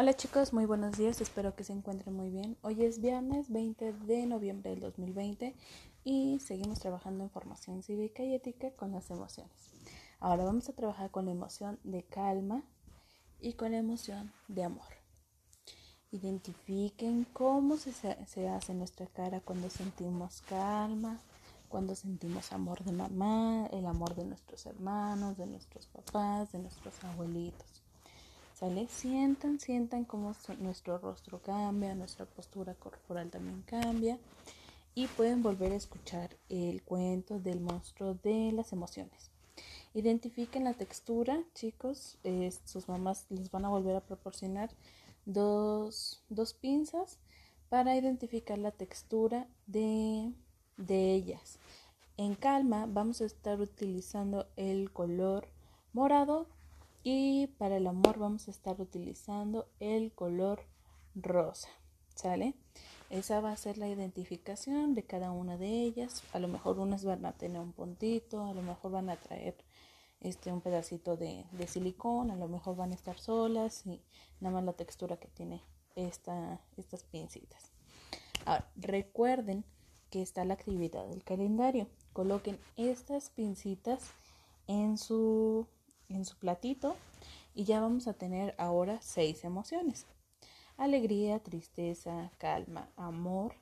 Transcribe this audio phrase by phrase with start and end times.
[0.00, 2.56] Hola chicos, muy buenos días, espero que se encuentren muy bien.
[2.62, 5.54] Hoy es viernes 20 de noviembre del 2020
[6.04, 9.52] y seguimos trabajando en formación cívica y ética con las emociones.
[10.18, 12.62] Ahora vamos a trabajar con la emoción de calma
[13.40, 14.88] y con la emoción de amor.
[16.12, 21.20] Identifiquen cómo se, se hace nuestra cara cuando sentimos calma,
[21.68, 27.04] cuando sentimos amor de mamá, el amor de nuestros hermanos, de nuestros papás, de nuestros
[27.04, 27.82] abuelitos.
[28.60, 28.88] ¿Sale?
[28.88, 34.18] Sientan, sientan cómo nuestro rostro cambia, nuestra postura corporal también cambia.
[34.94, 39.30] Y pueden volver a escuchar el cuento del monstruo de las emociones.
[39.94, 42.18] Identifiquen la textura, chicos.
[42.66, 44.68] sus mamás les van a volver a proporcionar
[45.24, 47.18] dos, dos pinzas
[47.70, 50.34] para identificar la textura de,
[50.76, 51.58] de ellas.
[52.18, 55.48] En calma vamos a estar utilizando el color
[55.94, 56.46] morado
[57.02, 60.62] y para el amor vamos a estar utilizando el color
[61.14, 61.68] rosa.
[62.14, 62.54] ¿Sale?
[63.08, 66.22] Esa va a ser la identificación de cada una de ellas.
[66.32, 69.56] A lo mejor unas van a tener un puntito, a lo mejor van a traer
[70.20, 74.00] este, un pedacito de, de silicón, a lo mejor van a estar solas y
[74.40, 75.62] nada más la textura que tiene
[75.96, 77.72] esta, estas pincitas.
[78.44, 79.64] Ahora, recuerden
[80.10, 81.88] que está la actividad del calendario.
[82.12, 84.10] Coloquen estas pincitas
[84.66, 85.66] en su
[86.10, 86.96] en su platito
[87.54, 90.06] y ya vamos a tener ahora seis emociones.
[90.76, 93.54] Alegría, tristeza, calma, amor.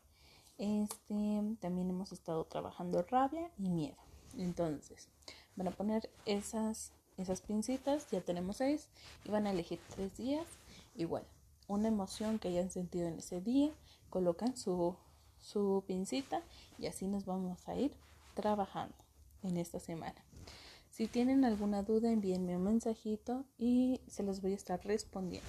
[0.58, 3.96] Este, también hemos estado trabajando rabia y miedo.
[4.36, 5.08] Entonces,
[5.56, 8.88] van a poner esas, esas pincitas, ya tenemos seis,
[9.24, 10.46] y van a elegir tres días.
[10.94, 11.24] Igual,
[11.66, 13.70] una emoción que hayan sentido en ese día,
[14.10, 14.96] colocan su,
[15.40, 16.42] su pincita
[16.78, 17.92] y así nos vamos a ir
[18.34, 18.94] trabajando
[19.42, 20.24] en esta semana.
[20.98, 25.48] Si tienen alguna duda, envíenme un mensajito y se los voy a estar respondiendo.